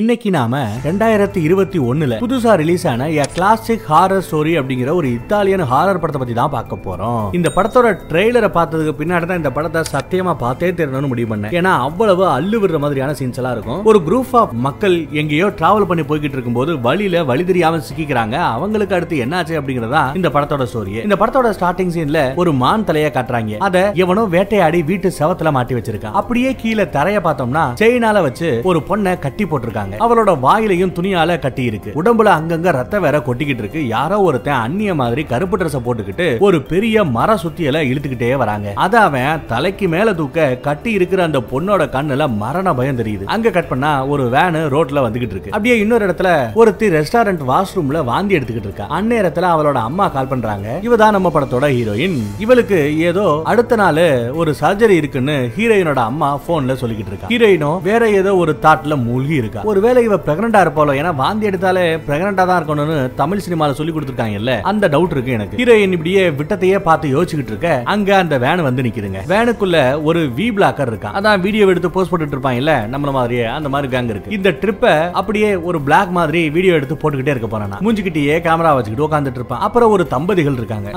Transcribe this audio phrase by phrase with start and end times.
[0.00, 5.62] இன்னைக்கு நாம ரெண்டாயிரத்தி இருபத்தி ஒண்ணுல புதுசா ரிலீஸ் ஆன ஏ கிளாசிக் ஹாரர் ஸ்டோரி அப்படிங்கிற ஒரு இத்தாலியன்
[5.72, 7.26] ஹாரர் படத்தை பத்தி தான் பார்க்க போறோம்.
[7.38, 11.52] இந்த படத்தோட ட்ரெய்லரை பார்த்ததுக்கு பின்னாடி தான் இந்த படத்தை சத்தியமா பார்த்தே தெரியணும்னு முடிவு பண்ணேன்.
[11.58, 13.84] ஏன்னா அவ்வளவு அள்ளு விடுற மாதிரியான சீன்ஸ் எல்லாம் இருக்கும்.
[13.92, 18.36] ஒரு குரூப் ஆஃப் மக்கள் எங்கேயோ டிராவல் பண்ணி போய்கிட்டு இருக்கும்போது வழியில வழி தெரியாம சிக்கிக்கிறாங்க.
[18.56, 23.60] அவங்களுக்கு அடுத்து என்னாச்சு அப்படிங்கறதா இந்த படத்தோட ஸ்டோரி இந்த படத்தோட ஸ்டார்டிங் சீன்ல ஒரு மான் தலைய காட்டுறாங்க.
[23.68, 26.18] அத எவனோ வேட்டையாடி வீட்டு செவத்துல மாட்டி வச்சிருக்கான்.
[26.22, 29.82] அப்படியே கீழே தரைய பார்த்தோம்னா செயினால வச்சு ஒரு பொண்ணை கட்டி போட்டிருக்காங்க.
[30.04, 33.80] அவளோட வாயிலையும் துணியால கட்டி இருக்கு உடம்புல அங்கங்க ரத்த வேற கொட்டிக்கிட்டு இருக்கு.
[33.88, 38.72] யாரோ ஒருத்தன் அந்நிய மாதிரி கருப்பு ட்ரெஸ் போட்டுக்கிட்டு ஒரு பெரிய மர சுத்தியல இழுத்துக்கிட்டே வராங்க.
[38.74, 43.24] அத அவன் தலைக்கு மேல தூக்க கட்டி இருக்கிற அந்த பொண்ணோட கண்ணுல மரண பயம் தெரியுது.
[43.24, 45.50] அங்க கட் பண்ணா ஒரு வேனு ரோட்ல வந்துகிட்டு இருக்கு.
[45.50, 48.88] அப்படியே இன்னொரு இடத்துல ஒருத்தி ரெஸ்டாரண்ட் வாஷ்ரூம்ல வாந்தி எடுத்துக்கிட்டு இருக்கா.
[48.98, 50.78] அந்நேரத்துல அவளோட அம்மா கால் பண்றாங்க.
[50.82, 56.76] இவ தான் நம்ம படத்தோட ஹீரோயின் இவளுக்கு ஏதோ அடுத்த நாள் ஒரு சர்ஜரி இருக்குன்னு ஹீரோயினோட அம்மா போன்ல
[56.82, 57.28] சொல்லிக்கிட்டு இருக்கா.
[57.28, 59.62] ஹீரோயினோ வேற ஏதோ ஒரு தாட்ல மூழ்கி இருக்கா.
[59.74, 60.92] ஒருவேளை இவ பிரெக்னண்டா இருப்பாளோ?
[61.00, 65.58] ஏன்னா வாந்தி எடுத்தாலே பிரெக்னண்டா தான் இருக்கணும்னு தமிழ் சினிமால சொல்லி கொடுத்துருக்காங்கல்ல அந்த டவுட் இருக்கு எனக்கு.
[65.60, 67.70] ஹீரோயின் இப்படியே விட்டத்தையே பார்த்து யோசிச்சுக்கிட்டு இருக்க.
[67.94, 69.20] அங்க அந்த வேன் வந்து நிக்குதுங்க.
[69.32, 73.90] வேனுக்குள்ள ஒரு வி பிளாக்கர் இருக்கான் அதான் வீடியோ எடுத்து போஸ்ட் போட்டுட்டு இருப்பாங்கல்ல நம்மள மாதிரியே அந்த மாதிரி
[73.94, 74.34] கேங் இருக்கு.
[74.38, 77.80] இந்த ட்ரிப்ப அப்படியே ஒரு பிளாக் மாதிரி வீடியோ எடுத்து போட்டுக்கிட்டே இருக்க போறானா.
[77.86, 79.64] மூஞ்சிக்கிட்டே கேமரா வச்சுக்கிட்டு உட்காந்துட்டு இருப்பான்.
[79.68, 80.90] அப்புறம் ஒரு தம்பதிகள் இருக்காங்க.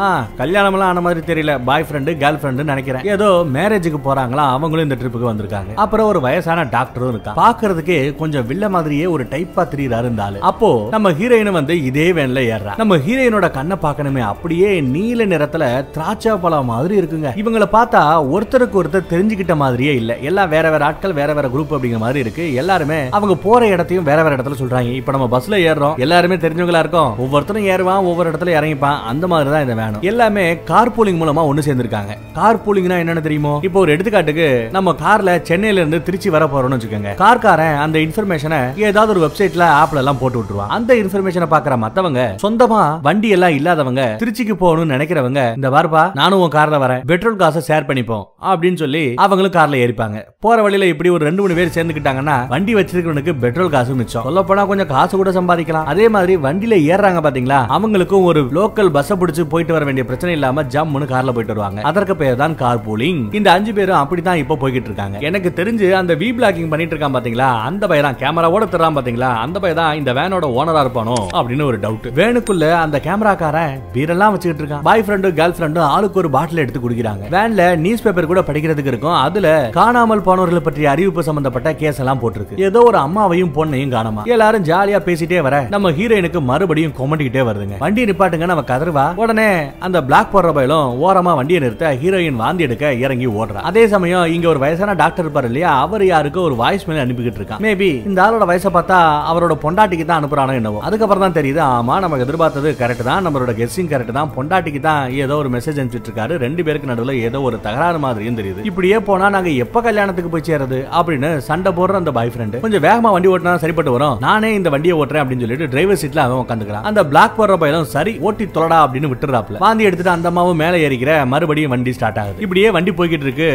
[0.43, 1.55] கல்யாணம் எல்லாம் ஆன மாதிரி தெரியல.
[1.71, 3.09] பாய் ஃப்ரெண்டு கேர்ள் ஃப்ரெண்டு நினைக்கிறேன்.
[3.15, 5.73] ஏதோ மேரேஜுக்கு போறாங்களா அவங்களும் இந்த ட்ரிப்புக்கு வந்திருக்காங்க.
[5.85, 11.11] அப்புறம் ஒரு வயசான டாக்டரும் இருக்கான் பாக்குறதுக்கு கொஞ்சம் வில்ல மாதிரியே ஒரு டைப்பா திரியிறாரு இருந்தாலும் அப்போ நம்ம
[11.11, 16.93] ஹீரோயின் வந்து இதே வேன்ல ஏறா நம்ம ஹீரோயினோட கண்ணை பார்க்கணுமே அப்படியே நீல நிறத்துல திராட்சை பழம் மாதிரி
[17.01, 17.29] இருக்குங்க.
[17.41, 18.01] இவங்களை பார்த்தா
[18.33, 20.17] ஒருத்தருக்கு ஒருத்தர் தெரிஞ்சுக்கிட்ட மாதிரியே இல்ல.
[20.29, 22.53] எல்லாம் வேற வேற ஆட்கள் வேற வேற குரூப் அப்படிங்கிற மாதிரி இருக்கு.
[22.53, 24.91] எல்லாருமே அவங்க போற இடத்தையும் வேற வேற இடத்துல சொல்றாங்க.
[24.93, 25.97] இப்ப நம்ம பஸ்ல ஏறுறோம்.
[25.97, 27.11] எல்லாருமே தெரிஞ்சவங்களா இருக்கும்.
[27.17, 28.99] ஒவ்வொருத்தரும் ஏறுவான் ஒவ்வொரு இடத்துல இறங்கிப்பான்.
[29.11, 30.01] அந்த மாதிரி தான் இந்த வேணும்.
[30.01, 32.15] எல்லாமே கார் பூலிங் மூலமா ஒண்ணு சேர்ந்திருக்காங்க.
[32.33, 33.59] கார் பூலிங்னா என்னன்னு தெரியுமோ?
[33.61, 37.13] இப்போ ஒரு எடுத்துக்காட்டுக்கு நம்ம கார்ல சென்னையில இருந்து திருச்சி வர போறோம்னு வச்சுக்கோங்க.
[37.23, 38.46] கார்காரன் அந்த இன்ஃபர்மேஷன்
[38.87, 44.03] ஏதாவது ஒரு வெப்சைட்ல ஆப்ல எல்லாம் போட்டு விட்டுருவான் அந்த இன்ஃபர்மேஷனை பாக்குற மத்தவங்க சொந்தமா வண்டி எல்லாம் இல்லாதவங்க
[44.21, 49.03] திருச்சிக்கு போகணும்னு நினைக்கிறவங்க இந்த வார்பா நானும் உன் கார்ல வரேன் பெட்ரோல் காசை ஷேர் பண்ணிப்போம் அப்படின்னு சொல்லி
[49.25, 50.17] அவங்களும் கார்ல ஏறிப்பாங்க.
[50.45, 54.25] போற வழியில இப்படி ஒரு ரெண்டு மூணு பேர் சேர்ந்துக்கிட்டாங்கன்னா வண்டி வச்சிருக்கிறவனுக்கு பெட்ரோல் காசு மிச்சம்.
[54.27, 55.87] சொல்ல போனா கொஞ்சம் காசு கூட சம்பாதிக்கலாம்.
[55.93, 60.63] அதே மாதிரி வண்டியில ஏறாங்க பாத்தீங்களா அவங்களுக்கும் ஒரு லோக்கல் பஸ் பிடிச்சு போயிட்டு வர வேண்டிய பிரச்சனை இல்லாம
[60.73, 61.81] ஜம்முன்னு கார்ல போயிட்டு வருவாங்க.
[61.89, 65.17] அதற்கு பேர் தான் கார் பூலிங் இந்த அஞ்சு பேரும் அப்படித்தான் இப்போ போய்கிட்டு இருக்காங்க.
[65.29, 69.29] எனக்கு தெரிஞ்சு அந்த வி பிளாக்கிங் பண்ணிட்டு இருக்கான் பாத்தீங்களா அந்த பையன் தான் கேமராவோட தர்றான் பாத்தீங்களா?
[69.43, 71.15] அந்த பையன் தான் இந்த வேனோட ஓனரா இருப்பானோ?
[71.37, 74.83] அப்படின்னு ஒரு டவுட் வேனுக்குள்ள அந்த கேமராக்காரன் பீரெல்லாம் வச்சுக்கிட்டு இருக்கான்.
[74.87, 77.23] பாய் ஃப்ரெண்டும் கேர்ள் ஃப்ரெண்டும் ஆளுக்கு ஒரு பாட்டில் எடுத்து குடிக்கிறாங்க.
[77.35, 79.15] வேன்ல நியூஸ் பேப்பர் கூட படிக்கிறதுக்கு இருக்கும்.
[79.25, 79.47] அதுல
[79.79, 82.59] காணாமல் போனவர்களை பற்றிய அறிவிப்பு சம்பந்தப்பட்ட கேஸ் எல்லாம் போட்டிருக்கு.
[82.67, 84.25] ஏதோ ஒரு அம்மாவையும் பொண்ணையும் காணாம.
[84.35, 87.77] எல்லாரும் ஜாலியா பேசிட்டே வர நம்ம ஹீரோயினுக்கு மறுபடியும் கொமட்டிக்கிட்டே வருதுங்க.
[87.85, 89.07] வண்டி நிப்பாட்டுங்க நம்ம கதறுவா?
[89.23, 89.49] உடனே
[89.87, 93.65] அந்த பிளாக் போடுற பயிலும் ஓரமா வண்டியை நிறுத்த ஹீரோயின் வாந்தி எடுக்க இறங்கி ஓடுறா.
[93.71, 95.73] அதே சமயம் இங்க ஒரு வயசான டாக்டர் இருப்பாரு இல்லையா?
[95.87, 97.63] அவர் யாருக்கு ஒரு வாய்ஸ் மேல அனுப்பிக்கிட்டு இருக்கான்.
[97.67, 98.97] மேபி இந்த ஆளோட வயசை பார்த்தா
[99.31, 100.79] அவரோட பொண்டாட்டிக்கு தான் அனுப்புறானோ என்னவோ.
[100.87, 104.31] அதுக்கப்புறம் தான் தெரியுது ஆமா நமக்கு எதிர்பார்த்தது கரெக்ட் தான் நம்மளோட கெஸ்ஸிங் கரெக்ட் தான்.
[104.37, 108.65] பொண்டாட்டிக்கு தான் ஏதோ ஒரு மெசேஜ் அனுப்பிச்சிட்டு இருக்காரு ரெண்டு பேருக்கு நடுவில் ஏதோ ஒரு தகராறு மாதிரியும் தெரியுது.
[108.71, 113.11] இப்படியே போனா நாங்க எப்ப கல்யாணத்துக்கு போய் சேரது அப்படின்னு சண்டை போடுற அந்த பாய் ஃப்ரெண்ட் கொஞ்சம் வேகமா
[113.15, 114.15] வண்டி ஓட்டினா சரிப்பட்டு வரும்.
[114.27, 116.85] நானே இந்த வண்டியை ஓட்டுறேன் அப்படின்னு சொல்லிட்டு டிரைவர் சீட்ல அவன் உட்காந்துக்கிறான்.
[116.91, 121.11] அந்த பிளாக் போடுற பையனும் சரி ஓட்டி தொலடா அப்படின்னு விட்டுறாப்ல வாந்தி எடுத்துட்டு அந்த அம்மாவும் மேல ஏறிக்கிற
[121.33, 122.41] மறுபடியும் வண்டி ஸ்டார்ட் ஆகுது.
[122.45, 123.49] இப்படியே வண்டி போய்கிட்டு இருக்கு.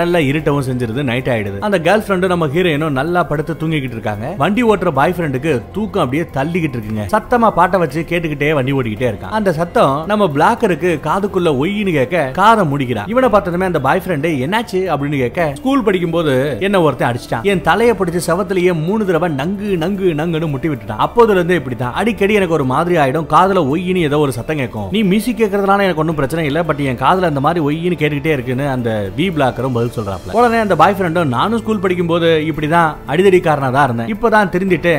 [0.00, 1.58] நல்லா இருட்டவும் செஞ்சிருது நைட் ஆயிடுது.
[1.68, 4.17] அந்த கேர்ள் ஃப்ரெண்டு நம்ம ஹீரோயினும் நல்லா படுத்து தூங்கிக்கிட்டு இருக்காங்க.
[4.38, 7.04] வண்டி ஓட்டுற பாய் ஃப்ரெண்டுக்கு தூக்கம் அப்படியே தள்ளிக்கிட்டு இருக்குங்க.
[7.14, 9.34] சத்தமா பாட்டை வச்சு கேட்டுக்கிட்டே வண்டி ஓட்டிக்கிட்டே இருக்கான்.
[9.38, 13.08] அந்த சத்தம் நம்ம பிளாக்கருக்கு காதுக்குள்ள ஒய்னு கேட்க காதை முடிக்கிறான்.
[13.14, 14.80] இவனை பார்த்ததுமே அந்த பாய் ஃப்ரெண்டு என்னாச்சு?
[14.92, 17.42] அப்படின்னு கேட்க ஸ்கூல் படிக்கும் போது என்ன ஒருத்தன் அடிச்சிட்டான்.
[17.42, 21.02] என் தலையை பிடிச்சி செவத்திலேயே மூணு தடவை நங்கு நங்கு நங்குன்னு முட்டி விட்டுட்டான்.
[21.06, 21.94] அப்போதுல இருந்து இப்படித்தான்.
[21.94, 23.28] அடிக்கடி எனக்கு ஒரு மாதிரி ஆயிடும்.
[23.34, 24.88] காதுல ஒய்யின்னு ஏதோ ஒரு சத்தம் கேட்கும்.
[24.90, 26.62] நீ மியூசிக் கேட்கறதுனால எனக்கு ஒன்றும் பிரச்சனை இல்லை.
[26.70, 30.76] பட் என் காதுல அந்த மாதிரி ஒய்னு கேட்டுக்கிட்டே இருக்குன்னு அந்த வி பிளாக்கரும் பதில் சொல்றாப்ல உடனே அந்த
[30.76, 34.07] பாய் ஃப்ரெண்டும் நானும் ஸ்கூல் படிக்கும் போது இப்படிதான் அடிதடிக்காரனா தான் இருந்தேன்.
[34.08, 34.94] இப்பதான் தெரிஞ்சுட்டு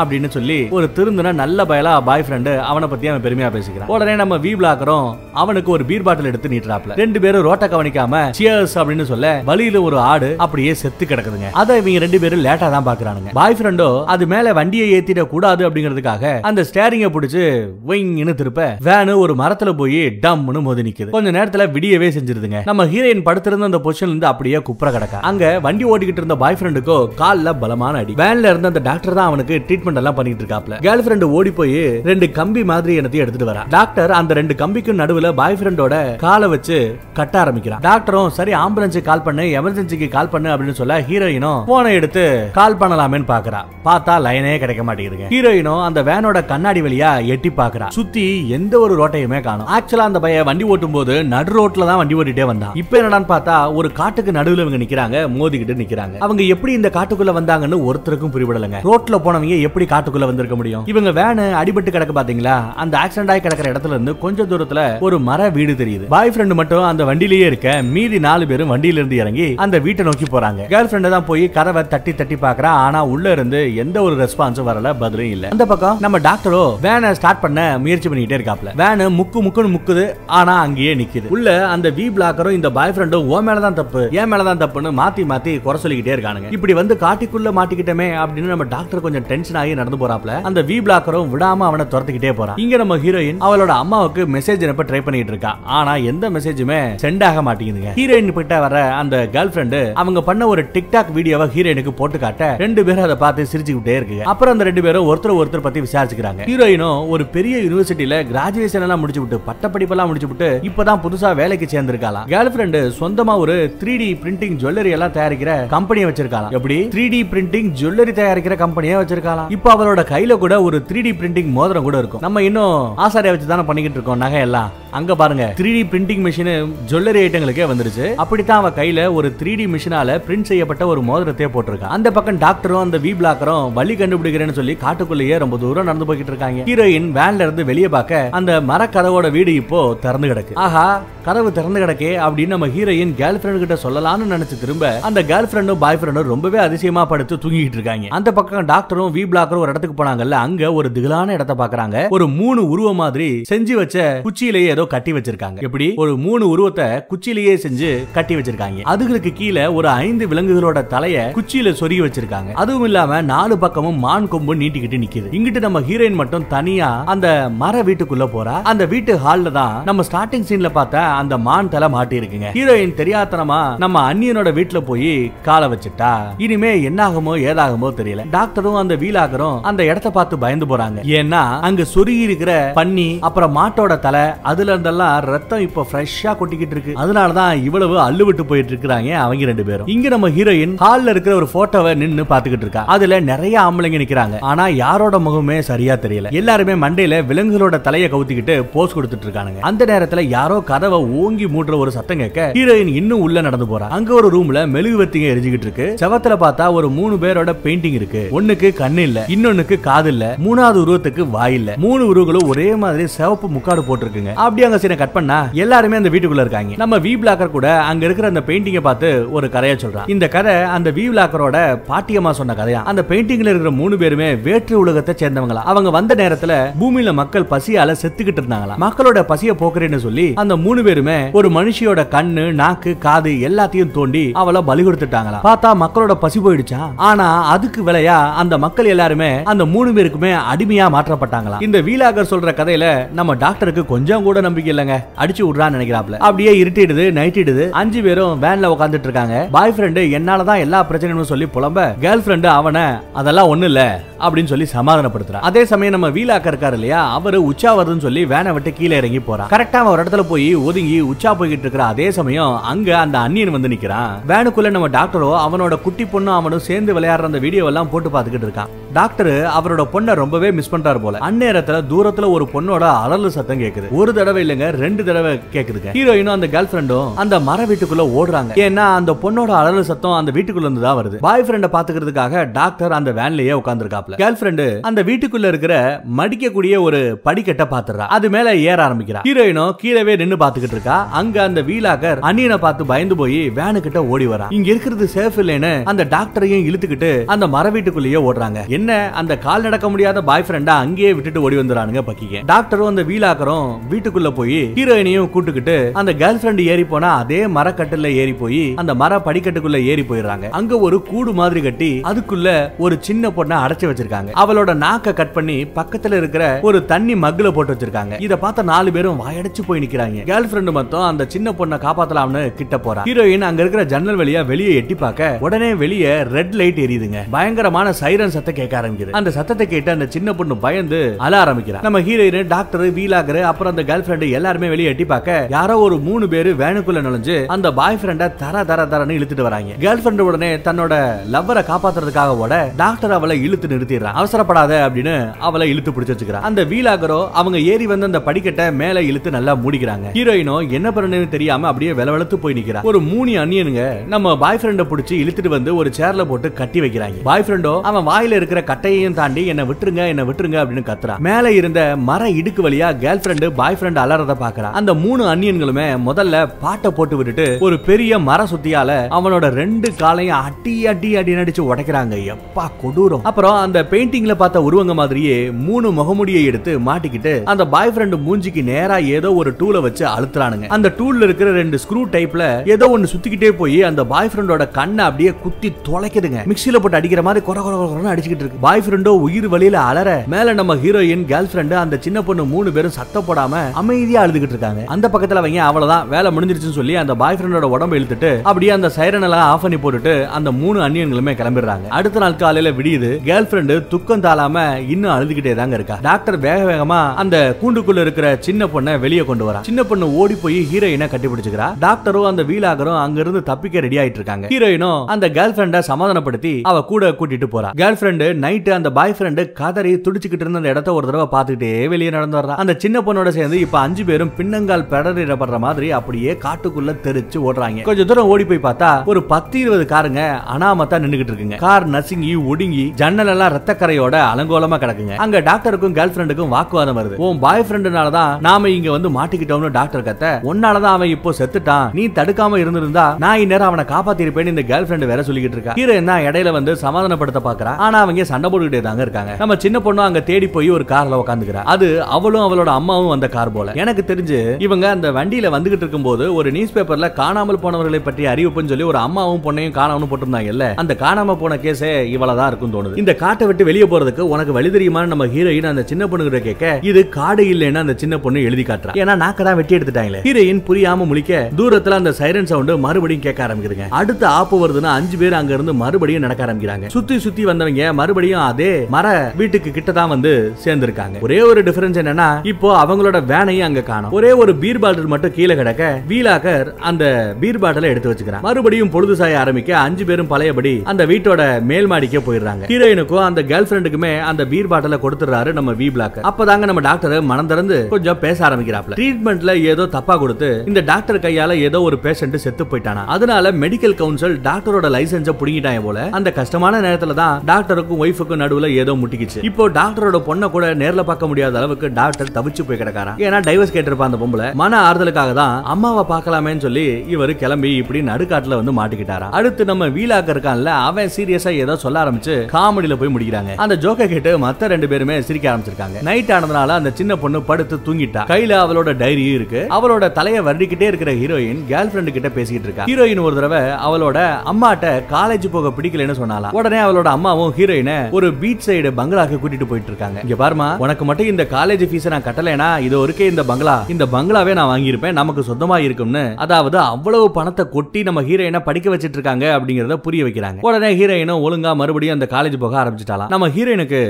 [0.00, 3.90] அப்படின்னு சொல்லி ஒரு திருந்தின நல்ல பயலா பாய் ஃப்ரெண்டு அவனை பத்தி அவன் பெருமையா பேசிக்கிறான்.
[3.94, 5.08] உடனே நம்ம வி பிளாக்கரும்
[5.42, 6.94] அவனுக்கு ஒரு பீர் பாட்டில் எடுத்து நீட்டுறாப்ல.
[7.02, 11.50] ரெண்டு பேரும் ரோட்டை கவனிக்காம சியர்ஸ் அப்படின்னு சொல்ல வழியில ஒரு ஆடு அப்படியே செத்து கிடக்குதுங்க.
[11.62, 13.32] அதை இவங்க ரெண்டு பேரும் லேட்டா தான் பாக்குறானுங்க.
[13.40, 17.44] பாய் ஃப்ரெண்டோ அது மேல வண்டியை ஏத்திட கூடாது அப்படிங்கிறதுக்காக அந்த ஸ்டேரிங்க பிடிச்சு
[17.90, 21.10] ஒயிங்னு திருப்ப வேனு ஒரு மரத்துல போய் டம்னு மோதி நிக்குது.
[21.16, 22.60] கொஞ்ச நேரத்துல விடியவே செஞ்சிருதுங்க.
[22.70, 25.20] நம்ம ஹீரோயின் படுத்திருந்த அந்த பொசிஷன்ல இருந்து அப்படியே குப்புற கிடக்க.
[25.30, 28.14] அங்க வண்டி ஓட்டிக்கிட்டு இருந்த பாய் ஃப்ரெண்டுக்கோ கால்ல பலமான அடி.
[28.22, 31.78] வேன்ல இருந்த அந்த டாக்டர் தான் அவனுக்கு ட்ரீட் ட்ரீட்மெண்ட் எல்லாம் பண்ணிட்டு இருக்காப்ல கேர்ள் ஃபிரெண்ட் ஓடி போய்
[32.10, 33.62] ரெண்டு கம்பி மாதிரி என்னத்தையும் எடுத்துட்டு வரா.
[33.76, 35.94] டாக்டர் அந்த ரெண்டு கம்பிக்கும் நடுவுல பாய் ஃப்ரெண்டோட
[36.24, 36.78] காலை வச்சு
[37.18, 37.82] கட்ட ஆரம்பிக்கிறான்.
[37.88, 42.24] டாக்டரும் சரி ஆம்புலன்ஸ் கால் பண்ணு எமர்ஜென்சிக்கு கால் பண்ணு அப்படின்னு சொல்ல ஹீரோயினும் போனை எடுத்து
[42.58, 43.60] கால் பண்ணலாமேன்னு பாக்குறா.
[43.88, 47.88] பார்த்தா லைனே கிடைக்க மாட்டேங்குது ஹீரோயினும் அந்த வேனோட கண்ணாடி வழியா எட்டி பாக்குறா.
[47.98, 48.26] சுத்தி
[48.58, 49.68] எந்த ஒரு ரோட்டையுமே காணும்.
[49.76, 52.74] ஆக்சுவலா அந்த பையன் வண்டி ஓட்டும் போது நடு ரோட்ல தான் வண்டி ஓட்டிட்டே வந்தான்.
[52.82, 56.16] இப்ப என்னடான்னு பார்த்தா ஒரு காட்டுக்கு நடுவுல இவங்க நிக்கிறாங்க மோதிக்கிட்டு நிக்கிறாங்க.
[56.26, 60.84] அவங்க எப்படி இந்த காட்டுக்குள்ள வந்தாங்கன்னு ஒருத்தருக்கும் புரிவிடலங்க ரோட்ல போனவங்க எப்படி காட்டுக்குள்ள வந்திருக்க முடியும்?
[60.92, 62.56] இவங்க வேனு அடிபட்டு கிடக்கு பாத்தீங்களா?
[62.82, 66.06] அந்த ஆக்சிடென்ட் ஆகி கிடக்கிற இடத்துல இருந்து கொஞ்ச தூரத்துல ஒரு மர வீடு தெரியுது.
[66.14, 70.26] பாய் ஃப்ரெண்ட் மட்டும் அந்த வண்டியிலேயே இருக்க மீதி நாலு பேரும் வண்டியில இருந்து இறங்கி அந்த வீட்டை நோக்கி
[70.34, 70.62] போறாங்க.
[70.72, 74.92] கேர்ள் ஃப்ரெண்ட் தான் போய் கதவை தட்டி தட்டி பாக்குறா ஆனா உள்ள இருந்து எந்த ஒரு ரெஸ்பான்ஸும் வரல
[75.02, 75.46] பதிலும் இல்ல.
[75.56, 78.72] அந்த பக்கம் நம்ம டாக்டரோ வேனை ஸ்டார்ட் பண்ண முயற்சி பண்ணிட்டே இருக்காப்ல.
[78.82, 80.04] வேனு முக்கு முக்குன்னு முக்குது
[80.38, 81.28] ஆனா அங்கேயே நிக்குது.
[81.36, 85.52] உள்ள அந்த வி பிளாக்கரும் இந்த பாய் ஃப்ரெண்டும் ஓ மேலதான் தப்பு ஏன் மேலதான் தப்புன்னு மாத்தி மாத்தி
[85.66, 86.50] குறை சொல்லிக்கிட்டே இருக்கானுங்க.
[86.56, 91.30] இப்படி வந்து காட்டிக்குள்ள மாட்டிக்கிட்டமே அப்படின்னு நம்ம டாக்டர் கொஞ்சம் டென்ஷன் ஆகி நடந்து போறாப்ல அந்த வி பிளாக்கரும்
[91.34, 92.58] விடாம அவனை துரத்துக்கிட்டே போறான்.
[92.64, 95.52] இங்க நம்ம ஹீரோயின் அவளோட அம்மாவுக்கு மெசேஜ் அனுப்ப ட்ரை பண்ணிட்டு இருக்கா.
[95.78, 97.92] ஆனா எந்த மெசேஜுமே சென்ட் ஆக மாட்டேங்குதுங்க.
[98.00, 102.84] ஹீரோயின் கிட்ட வர அந்த கேர்ள் ஃப்ரெண்டு அவங்க பண்ண ஒரு டிக்டாக் வீடியோவை ஹீரோயினுக்கு போட்டு காட்ட ரெண்டு
[102.86, 106.42] பேரும் அதை பார்த்து சிரிச்சுக்கிட்டே இருக்கு அப்புறம் அந்த ரெண்டு பேரும் ஒருத்தர் ஒருத்தர் பத்தி விசாரிச்சுக்கிறாங்க.
[106.50, 112.26] ஹீரோயினும் ஒரு பெரிய யூனிவர்சிட்டியில கிராஜுவேஷன் எல்லாம் முடிச்சு விட்டு பட்டப்படிப்பெல்லாம் முடிச்சு விட்டு இப்பதான் புதுசா வேலைக்கு சேர்ந்திருக்காளாம்.
[112.32, 116.54] கேர்ள் ஃப்ரெண்டு சொந்தமா ஒரு த்ரீ டி பிரிண்டிங் ஜுவல்லரி எல்லாம் தயாரிக்கிற கம்பெனியை வச்சிருக்காளாம்.
[116.58, 116.76] எப்படி?
[116.94, 119.43] த்ரீ டி பிரிண்டிங் ஜுவல்லரி தயாரிக்கிற கம்பெனியை வச்சிருக்காளாம்.
[119.48, 122.20] இப்போ அவரோட கையில கூட ஒரு த்ரீ டி பிரிண்டிங் மோதிரம் கூட இருக்கும்.
[122.20, 126.50] நம்ம இன்னும் ஆசாரியை வச்சு தானே பண்ணிக்கிட்டு இருக்கோம் நகை எல்லாம் அங்க பாருங்க three D printing machine
[126.90, 128.06] jewellery ஐட்டங்களுக்கே வந்துருச்சு.
[128.22, 132.82] அப்படித்தான் அவ கையில ஒரு த்ரீ டி மிஷினால பிரிண்ட் செய்யப்பட்ட ஒரு மோதிரத்தை போட்டிருக்கா அந்த பக்கம் டாக்டரும்
[132.84, 136.60] அந்த வி பிளாக்கரும் வழி கண்டுபிடிக்கிறேன்னு சொல்லி காட்டுக்குள்ளேயே ரொம்ப தூரம் நடந்து போய்கிட்டு இருக்காங்க.
[136.70, 140.54] ஹீரோயின் வேன்ல இருந்து வெளியே பார்க்க அந்த மரக்கதவோட வீடு இப்போ திறந்து கிடக்கு.
[140.66, 140.86] ஆஹா
[141.26, 145.82] கதவு திறந்து கிடக்கே அப்படின்னு நம்ம ஹீரோயின் கேர்ள் ஃபிரெண்ட் கிட்ட சொல்லலாம்னு நினைச்சு திரும்ப அந்த கேர்ள் ஃபிரெண்டும்
[145.84, 148.06] பாய் ஃப்ரெண்டும் ரொம்பவே அதிசயமா படுத்து தூங்கிட்டு இருக்காங்க.
[148.20, 152.62] அந்த பக்கம் டாக்டரும் வி பிளாக்கரும் ஒரு இடத்துக்கு போனாங்கல்ல அங்க ஒரு திகிலான இடத்த பாக்குறாங்க ஒரு மூணு
[152.74, 155.58] உருவம் மாதிரி செஞ்சு வச்ச குச்சியிலேயே ஏதோ கட்டி வச்சிருக்காங்க.
[155.66, 155.86] எப்படி?
[156.02, 158.80] ஒரு மூணு உருவத்தை குச்சியிலேயே செஞ்சு கட்டி வச்சிருக்காங்க.
[158.92, 162.52] அதுகளுக்கு கீழே ஒரு ஐந்து விலங்குகளோட தலைய குச்சியில சொருகி வச்சிருக்காங்க.
[162.62, 165.30] அதுவும் இல்லாம நாலு பக்கமும் மான் கொம்பு நீட்டிக்கிட்டு நிக்குது.
[165.38, 167.28] இங்கிட்டு நம்ம ஹீரோயின் மட்டும் தனியா அந்த
[167.62, 168.56] மர வீட்டுக்குள்ள போறா.
[168.72, 172.50] அந்த வீட்டு ஹால்ல தான் நம்ம ஸ்டார்டிங் சீன்ல பார்த்த அந்த மான் தலை மாட்டி இருக்குங்க.
[172.58, 176.12] ஹீரோயின் தெரியாதனமா நம்ம அண்ணியனோட வீட்டுல போய் காலை வச்சுட்டா.
[176.46, 178.24] இனிமே என்ன ஆகுமோ ஏதாகுமோ தெரியல.
[178.36, 181.00] டாக்டரும் அந்த வீலாகரும் அந்த இடத்த பார்த்து பயந்து போறாங்க.
[181.18, 186.92] ஏன்னா அங்க சொருகி இருக்கிற பன்னி அப்புறம் மாட்டோட தலை அதுல இருந்தெல்லாம் ரத்தம் இப்ப ஃப்ரெஷ்ஷா கொட்டிக்கிட்டு இருக்கு.
[186.94, 189.86] அதனால தான் இவ்வளவு அள்ளு விட்டு போயிட்டு இருக்காங்க அவங்க ரெண்டு பேரும்.
[189.86, 192.84] இங்க நம்ம ஹீரோயின் ஹால்ல இருக்கிற ஒரு போட்டோவை நின்னு பாத்துக்கிட்டு இருக்கா.
[192.84, 194.36] அதுல நிறைய ஆம்பளைங்க நிக்கிறாங்க.
[194.40, 196.30] ஆனா யாரோட முகமே சரியா தெரியல.
[196.30, 201.90] எல்லாருமே மண்டையில விலங்குகளோட தலையை கவுத்திக்கிட்டு போஸ் கொடுத்துட்டு இருக்காங்க அந்த நேரத்துல யாரோ கதவை ஓங்கி மூடுற ஒரு
[201.90, 203.88] சத்தம் கேட்க ஹீரோயின் இன்னும் உள்ள நடந்து போறா.
[203.88, 205.96] அங்க ஒரு ரூம்ல மெழுகுவர்த்திங்க எரிஞ்சுக்கிட்டு இருக்கு.
[206.00, 208.28] செவத்துல பார்த்தா ஒரு மூணு பேரோட பெயிண்டிங் இருக்கு.
[208.30, 211.74] ஒண்ணுக்கு கண்ணு இல்ல இன்னொன்னுக்கு காது இல்ல மூணாவது உருவத்துக்கு வாய் இல்ல.
[211.76, 214.32] மூணு உருவங்களும் ஒரே மாதிரி சிவப்பு முக்காடு போட்டிருக்குங்க.
[214.34, 216.76] அப்படி அங்க சீனை கட் பண்ணா எல்லாருமே அந்த வீட்டுக்குள்ள இருக்காங்க.
[216.82, 220.08] நம்ம வி பிளாக்கர் கூட அங்க இருக்கிற அந்த பெயிண்டிங்கை பார்த்து ஒரு கதையை சொல்றான்.
[220.14, 221.56] இந்த கதை அந்த வி பிளாக்கரோட
[221.90, 222.80] பாட்டியம்மா சொன்ன கதையா?
[222.92, 225.62] அந்த பெயிண்டிங்ல இருக்கிற மூணு பேருமே வேற்று உலகத்தை சேர்ந்தவங்களா?
[225.72, 231.18] அவங்க வந்த நேரத்துல பூமியில மக்கள் பசியால செத்துக்கிட்டு இருந்தாங்களா மக்களோட பசிய போக்குறேன்னு சொல்லி அந்த மூணு பேருமே
[231.40, 236.80] ஒரு மனுஷியோட கண்ணு நாக்கு காது எல்லாத்தையும் தோண்டி அவளை பலி கொடுத்துட்டாங்களா பார்த்தா மக்களோட பசி போயிடுச்சா?
[237.08, 242.86] ஆனா அதுக்கு விலையா அந்த மக்கள் எல்லாருமே அந்த மூணு பேருக்குமே அடிமையா மாற்றப்பட்டாங்களா இந்த வீலாகர் சொல்ற கதையில
[243.18, 244.96] நம்ம டாக்டருக்கு கொஞ்சம் கூட நம்பிக்கை இல்லைங்க.
[245.22, 247.66] அடிச்சு விடுறான்னு நினைக்கிறாப்ல அப்படியே இருட்டிடுது நைட்டிடுது.
[247.82, 249.36] அஞ்சு பேரும் வேன்ல உட்காந்துட்டு இருக்காங்க.
[249.56, 252.86] பாய் ஃப்ரெண்டு என்னாலதான் எல்லா பிரச்சனையும் சொல்லி புலம்ப கேர்ள் ஃப்ரெண்டு அவனை
[253.20, 253.82] அதெல்லாம் ஒண்ணு இல்ல
[254.24, 258.70] அப்படின்னு சொல்லி சமாதானப்படுத்துறான் அதே சமயம் நம்ம வீலாக்க இருக்காரு இல்லையா அவரு உச்சா வருதுன்னு சொல்லி வேனை விட்டு
[258.78, 259.50] கீழே இறங்கி போறான்.
[259.54, 264.14] கரெக்டா ஒரு இடத்துல போய் ஒதுங்கி உச்சா போய்கிட்டு இருக்கிற அதே சமயம் அங்க அந்த அந்நியன் வந்து நிக்கிறான்.
[264.30, 268.72] வேனுக்குள்ள நம்ம டாக்டரோ அவனோட குட்டி பொண்ணும் அவனும் சேர்ந்து விளையாடுற அந்த வீடியோ எல்லாம் போட்டு பார்த்துக்கிட்டு இருக்கான்.
[268.98, 271.18] டாக்டர் அவரோட பொண்ணை ரொம்பவே மிஸ் பண்றாரு போல.
[271.28, 273.88] அந்நேரத்துல தூரத்துல ஒரு பொண்ணோட அலறல் சத்தம் கேக்குது.
[274.00, 275.90] ஒரு தடவை இல்லைங்க ரெண்டு தடவை கேக்குதுங்க.
[275.96, 278.52] ஹீரோயினும் அந்த கேர்ள் ஃப்ரெண்டும் அந்த மர வீட்டுக்குள்ள ஓடுறாங்க.
[278.66, 281.18] ஏன்னா அந்த பொண்ணோட அலறல் சத்தம் அந்த வீட்டுக்குள்ள இருந்து தான் வருது.
[281.26, 285.74] பாய் ஃப்ரெண்ட பாத்துக்கிறதுக்காக டாக்டர் அந்த வேன்லயே உட்காந்துருக்காப்ல கேர்ள் ஃப்ரெண்டு அந்த வீட்டுக்குள்ள இருக்கிற
[286.20, 288.06] மடிக்கக்கூடிய ஒரு படிக்கட்டை பாத்துறா.
[288.16, 289.22] அது மேல ஏற ஆரம்பிக்கிறா.
[289.28, 290.98] ஹீரோயினும் கீழவே நின்னு பாத்துக்கிட்டு இருக்கா.
[291.20, 294.48] அங்க அந்த வீலாக்கர் அண்ணியனை பார்த்து பயந்து போய் வேனு கிட்ட ஓடி வரா.
[294.58, 298.60] இங்க இருக்கிறது சேஃப் இல்லைன்னு அந்த டாக்டரையும் இழுத்துக்கிட்டு அந்த மர வீட்டுக்குள்ளேயே ஓடுறாங்க.
[298.78, 303.68] என்ன அந்த கால் நடக்க முடியாத பாய் ஃப்ரெண்டா அங்கேயே விட்டுட்டு ஓடி வந்துறானுங்க பக்கிங்க டாக்டரும் அந்த வீலாக்கரும்
[303.92, 309.18] வீட்டுக்குள்ள போய் ஹீரோயினையும் கூட்டுக்கிட்டு அந்த கேர்ள் ஃப்ரெண்ட் ஏறி போனா அதே மரக்கட்டுல ஏறி போய் அந்த மர
[309.26, 310.48] படிக்கட்டுக்குள்ள ஏறி போயிடுறாங்க.
[310.50, 314.30] அங்க ஒரு கூடு மாதிரி கட்டி அதுக்குள்ள ஒரு சின்ன பொண்ணை அடைச்சு வச்சிருக்காங்க.
[314.42, 318.20] அவளோட நாக்க கட் பண்ணி பக்கத்துல இருக்கிற ஒரு தண்ணி மக்குல போட்டு வச்சிருக்காங்க.
[318.26, 320.20] இத பார்த்த நாலு பேரும் வாயடைச்சு போய் நிக்கிறாங்க.
[320.30, 323.04] கேர்ள் ஃபிரெண்ட் மட்டும் அந்த சின்ன பொண்ணை காப்பாத்தலாம்னு கிட்ட போறா.
[323.10, 327.20] ஹீரோயின் அங்க இருக்கிற ஜன்னல் வழியா வெளியே எட்டி பார்க்க உடனே வெளியே ரெட் லைட் எரியுதுங்க.
[327.30, 329.10] பயங்கரமான சைரன் சத்தம் கேட்க ஆரம்பிக்குது.
[329.10, 333.82] அந்த சத்தத்தை கேட்டு அந்த சின்ன பொண்ணு பயந்து அழ ஆரம்பிக்கிறான் நம்ம ஹீரோயின் டாக்டர் வீலாகர் அப்புறம் அந்த
[333.90, 338.24] கேர்ள் ஃபிரெண்ட் எல்லாருமே வெளியே எட்டி பார்க்க யாரோ ஒரு மூணு பேரு வேனுக்குள்ள நுழைஞ்சு அந்த பாய் ஃப்ரெண்ட
[338.42, 339.72] தர தர தரன்னு இழுத்துட்டு வராங்க.
[339.84, 340.94] கேர்ள் ஃப்ரெண்ட் உடனே தன்னோட
[341.34, 344.16] லவ்வரை காப்பாத்துறதுக்காக ஓட டாக்டர் அவளை இழுத்து நிறுத்திடுறான்.
[344.20, 345.14] அவசரப்படாத அப்படின்னு
[345.48, 346.46] அவளை இழுத்து பிடிச்சு வச்சுக்கிறான்.
[346.48, 350.06] அந்த வீலாகரோ அவங்க ஏறி வந்து அந்த படிக்கட்டை மேல இழுத்து நல்லா மூடிக்கிறாங்க.
[350.18, 352.84] ஹீரோயினோ என்ன பண்ணுன்னு தெரியாம அப்படியே வெளவெளத்து போய் நிக்கிறா.
[352.90, 357.20] ஒரு மூணு அண்ணியனுங்க நம்ம பாய் ஃப்ரெண்ட பிடிச்சி இழுத்துட்டு வந்து ஒரு சேர்ல போட்டு கட்டி வைக்கிறாங்க.
[357.30, 361.22] பாய் ஃப்ரெண்டோ அவன் வாயில இருக்கிற கட்டையையும் தாண்டி என்ன விட்டுருங்க என்ன விட்டுருங்க அப்படின்னு கத்துறான்.
[361.30, 361.80] மேல இருந்த
[362.10, 367.16] மர இடுக்கு வழியா கேர்ள் ஃப்ரெண்டு பாய் ஃப்ரெண்ட் அலறத பாக்குறா அந்த மூணு அன்னியன்களுமே முதல்ல பாட்டை போட்டு
[367.18, 372.14] விட்டுட்டு ஒரு பெரிய மர சுத்தியால அவனோட ரெண்டு காலையும் அடி அடி அடி நடிச்சு உடைக்கிறாங்க.
[372.34, 373.22] எப்பா கொடூரம்.
[373.30, 378.96] அப்புறம் அந்த பெயிண்டிங்ல பார்த்த உருவங்க மாதிரியே மூணு முகமுடியை எடுத்து மாட்டிக்கிட்டு அந்த பாய் ஃப்ரெண்ட் மூஞ்சிக்கு நேரா
[379.16, 380.68] ஏதோ ஒரு டூலை வச்சு அழுத்துறானுங்க.
[380.76, 382.42] அந்த டூல்ல இருக்கிற ரெண்டு ஸ்க்ரூ டைப்ல
[382.74, 386.42] ஏதோ ஒன்னு சுத்திக்கிட்டே போய் அந்த பாய் ஃப்ரெண்டோட கண்ணை அப்படியே குத்தி தொலைக்குதுங்க.
[386.52, 388.62] மிக்சியில போட்டு அடிக்கிற மாதிரி கொர கொர கொரன்னு அடிச்சுக்கிட்டு இருக்கு.
[388.66, 392.96] பாய் ஃப்ரெண்டோ உயிர் வழியில அலற மேல நம்ம ஹீரோயின் கேர்ள் ஃப்ரெண்டு அந்த சின்ன பொண்ணு மூணு பேரும்
[392.98, 393.62] சத்த போடாம
[393.94, 394.82] அமைதியா அழுதுகிட்டு இருக்காங்க.
[394.94, 396.08] அந்த பக்கத்துல அவங்க அவ்வளவுதான்?
[396.14, 400.14] வேலை முடிஞ்சிருச்சுன்னு சொல்லி அந்த பாய் ஃப்ரெண்டோட உடம்பு இழுத்துட்டு அப்படியே அந்த சைரன் எல்லாம் ஆஃப் பண்ணி போட்டுட்டு
[400.38, 401.86] அந்த மூணு அன்னியன்களுமே கிளம்பிடுறாங்க.
[401.98, 404.56] அடுத்த நாள் காலையில விடியுது கேர்ள் ஃப்ரெண்டு துக்கம் தாளாம
[404.94, 405.98] இன்னும் அழுதுகிட்டே தாங்க இருக்கா.
[406.08, 410.58] டாக்டர் வேக வேகமா அந்த கூண்டுக்குள்ள இருக்கிற சின்ன பொண்ணை வெளியே கொண்டு வரா சின்ன பொண்ணு ஓடி போய்
[410.72, 411.68] ஹீரோயினை கட்டிப்பிடிச்சுக்கிறா.
[411.86, 414.46] டாக்டரும் அந்த வீலாகரும் அங்க இருந்து தப்பிக்க ரெடி ஆயிட்டு இருக்காங்க.
[414.54, 417.70] ஹீரோயினும் அந்த கேர்ள் ஃப்ரெண்ட சமாதானப்படுத்தி அவ கூட கூட்டிட்டு போறா.
[417.82, 422.10] கேர்ள் ஃப்ரெண்டு நைட்டு அந்த பாய் ஃப்ரெண்டு கதறி துடிச்சுக்கிட்டு இருந்த அந்த இடத்த ஒரு தடவை பார்த்துக்கிட்டே வெளியே
[422.10, 422.54] நடந்து வர்றா.
[422.64, 427.82] அந்த சின்ன பொண்ணோட சேர்ந்து இப்ப அஞ்சு பேரும் பின்னங்கால் பெடறிடப்படுற மாதிரி அப்படியே காட்டுக்குள்ள தெரிச்சு ஓடுறாங்க.
[427.88, 430.22] கொஞ்சம் தூரம் ஓடி போய் பார்த்தா ஒரு பத்து இருபது காருங்க
[430.54, 431.58] அனாமத்தா நின்னுகிட்டு இருக்குங்க.
[431.64, 435.16] கார் நசுங்கி ஒடுங்கி ஜன்னல் எல்லாம் ரத்த கரையோட அலங்கோலமா கிடக்குங்க.
[435.24, 437.18] அங்க டாக்டருக்கும் கேர்ள் ஃப்ரெண்டுக்கும் வாக்குவாதம் வருது.
[437.26, 441.88] உன் பாய் ஃப்ரெண்டுனால தான் நாம இங்க வந்து மாட்டிக்கிட்டோம்னு டாக்டர் கத்த உன்னாலதான் அவன் இப்போ செத்துட்டான்.
[441.98, 445.76] நீ தடுக்காம இருந்திருந்தா நான் இந்நேரம் அவனை காப்பாத்திருப்பேன் இந்த கேர்ள் ஃப்ரெண்ட் வேற சொல்லிக்கிட்டு இருக்கா.
[445.80, 447.74] ஹீரோ என்ன இடையில வந்து சமாதானப்படுத்த பாக்குறா?
[447.86, 449.34] ஆனா அவங்க சண்டை போட்டுக்கிட்டே தாங்க இருக்காங்க.
[449.42, 451.86] நம்ம சின்ன பொண்ணும் அங்க தேடி போய் ஒரு கார்ல உட்காந்துக்கிறா அது
[452.16, 453.73] அவளும் அவளோட அம்மாவும் வந்த கார் போல.
[453.82, 458.88] எனக்கு தெரிஞ்சு இவங்க அந்த வண்டியில வந்துகிட்டு இருக்கும்போது ஒரு நியூஸ் பேப்பர்ல காணாமல் போனவர்களை பற்றி அறிவிப்புன்னு சொல்லி
[458.92, 460.66] ஒரு அம்மாவும் பொண்ணையும் காணாமனு போட்டிருந்தாங்கல்ல?
[460.82, 463.00] அந்த காணாம போன கேஸே இவ்வளவுதான் இருக்கும் தோணுது.
[463.02, 467.00] இந்த காட்டை விட்டு வெளியே போறதுக்கு உனக்கு வழி தெரியுமா நம்ம ஹீரோயின் அந்த சின்ன பொண்ணு கேட்க இது
[467.18, 468.94] காடு இல்லைன்னு அந்த சின்ன பொண்ணு எழுதி காட்டுறா.
[469.02, 470.22] ஏன்னா நாக்க தான் வெட்டி எடுத்துட்டாங்களே.
[470.26, 473.88] ஹீரோயின் புரியாம முழிக்க தூரத்துல அந்த சைரன் சவுண்ட் மறுபடியும் கேட்க ஆரம்பிக்குதுங்க.
[474.00, 476.86] அடுத்த ஆப்பு வருதுன்னா அஞ்சு பேர் அங்க இருந்து மறுபடியும் நடக்க ஆரம்பிக்கிறாங்க.
[476.96, 479.06] சுத்தி சுத்தி வந்தவங்க மறுபடியும் அதே மர
[479.40, 480.32] வீட்டுக்கு கிட்ட தான் வந்து
[480.64, 481.16] சேர்ந்திருக்காங்க.
[481.26, 483.20] ஒரே ஒரு டிஃபரன்ஸ் என்னன்னா இப்போ அவங்களோட
[483.54, 484.12] வேனையும் அங்க காணும்.
[484.18, 487.04] ஒரே ஒரு பீர் பாட்டில் மட்டும் கீழே கிடக்க வீலாக்கர் அந்த
[487.42, 488.44] பீர் பாட்டில எடுத்து வச்சுக்கிறான்.
[488.46, 492.64] மறுபடியும் பொழுது சாய ஆரம்பிக்க அஞ்சு பேரும் பழையபடி அந்த வீட்டோட மேல் மாடிக்கே போயிடுறாங்க.
[492.72, 497.50] ஹீரோயினுக்கும் அந்த கேர்ள் ஃபிரெண்டுக்குமே அந்த பீர் பாட்டில கொடுத்துறாரு நம்ம வி பிளாக் அப்பதாங்க நம்ம டாக்டர் மனம்
[497.52, 502.66] திறந்து கொஞ்சம் பேச ஆரம்பிக்கிறாப்ல ட்ரீட்மெண்ட்ல ஏதோ தப்பா கொடுத்து இந்த டாக்டர் கையால ஏதோ ஒரு பேஷண்ட் செத்து
[502.72, 503.04] போயிட்டானா.
[503.16, 508.92] அதனால மெடிக்கல் கவுன்சில் டாக்டரோட லைசன்ஸ புடிங்கிட்டாங்க போல அந்த கஷ்டமான நேரத்துல தான் டாக்டருக்கும் ஒய்ஃபுக்கும் நடுவுல ஏதோ
[509.02, 509.40] முட்டிக்கிச்சு.
[509.50, 514.06] இப்போ டாக்டரோட பொண்ணை கூட நேர்ல பார்க்க முடியாத அளவுக்கு டாக்டர் தவிச்சு போய் கிடக்காரா ஏன்னா டைவர்ஸ் கேட்டிருப்பா
[514.08, 514.46] அந்த பொம்பளை.
[514.60, 516.84] மன ஆறுதலுக்காக தான் அம்மாவை பார்க்கலாமேன்னு சொல்லி
[517.14, 519.26] இவர் கிளம்பி இப்படி நடுக்காட்டுல வந்து மாட்டிக்கிட்டாரா.
[519.38, 523.54] அடுத்து நம்ம வீலாக்க இருக்கான்ல அவன் சீரியஸா ஏதோ சொல்ல ஆரம்பிச்சு காமெடியில போய் முடிக்கிறாங்க.
[523.64, 525.98] அந்த ஜோக்க கேட்டு மத்த ரெண்டு பேருமே சிரிக்க ஆரம்பிச்சிருக்காங்க.
[526.08, 528.22] நைட் ஆனதுனால அந்த சின்ன பொண்ணு படுத்து தூங்கிட்டா.
[528.32, 529.62] கையில அவளோட டைரியும் இருக்கு.
[529.78, 532.88] அவளோட தலையை வருடிக்கிட்டே இருக்கிற ஹீரோயின் கேர்ள் ஃபிரெண்டு கிட்ட பேசிக்கிட்டு இருக்கா.
[532.92, 534.18] ஹீரோயின் ஒரு தடவை அவளோட
[534.54, 539.92] அம்மாட்ட காலேஜ் போக பிடிக்கலன்னு சொன்னாலாம் உடனே அவளோட அம்மாவும் ஹீரோயினை ஒரு பீச் சைடு பங்களாக்கு கூட்டிட்டு போயிட்டு
[539.92, 540.18] இருக்காங்க.
[540.28, 543.76] இங்க பாருமா உனக்கு மட்டும் இந்த காலேஜ் ஃபீஸ் நான் கட்டலைனா இது ஒருக்கே இந்த பங்களா?
[543.94, 546.24] இந்த பங்களாவே நான் வாங்கியிருப்பேன் நமக்கு சொந்தமா இருக்கும்னு.
[546.44, 550.60] அதாவது அவ்வளவு பணத்தை கொட்டி நம்ம ஹீரோயினை படிக்க வச்சிட்டு இருக்காங்க அப்படிங்கறத புரிய வைக்கிறாங்க.
[550.68, 554.02] உடனே ஹீரோயினும் ஒழுங்கா மறுபடியும் அந்த காலேஜ் போக ஆரம்பிச்சிட்டாலாம் நம்ம ஹீரோயினுக்கு